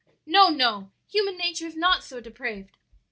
[0.25, 2.75] No, no; human nature is not so depraved!'"